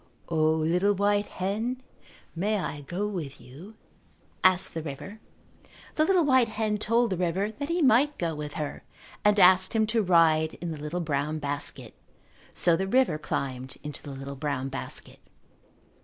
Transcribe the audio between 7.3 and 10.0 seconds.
that he might go with her and asked him